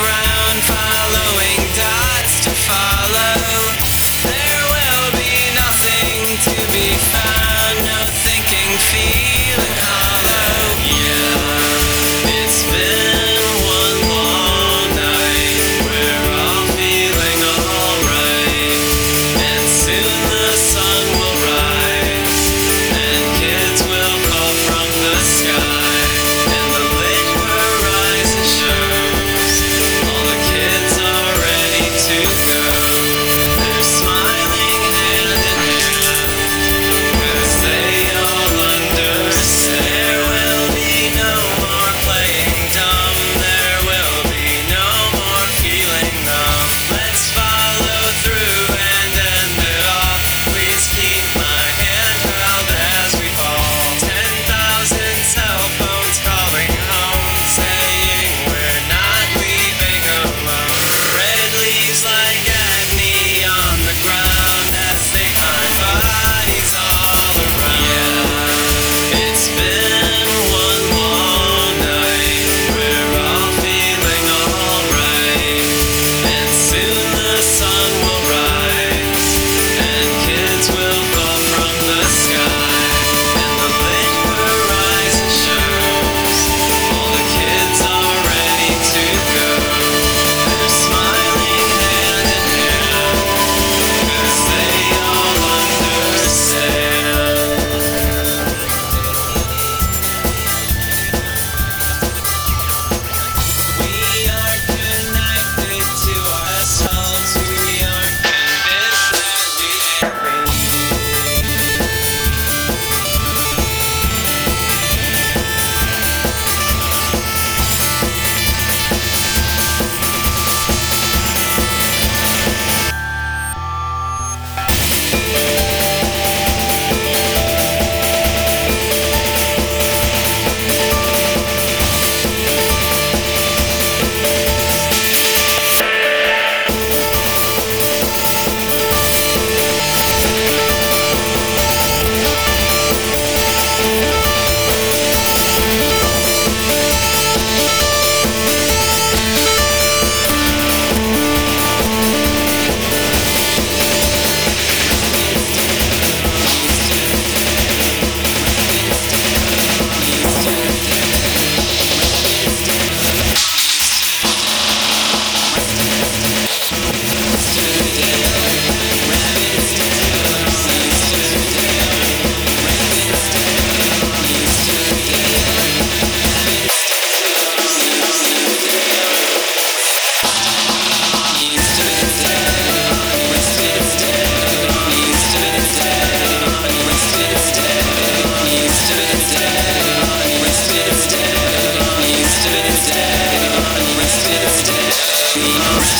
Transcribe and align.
the 0.00 0.06
ground, 0.06 0.62
following 0.64 1.60
dots 1.76 2.44
to 2.44 2.50
follow. 2.50 2.99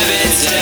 Of 0.03 0.09
it's. 0.09 0.60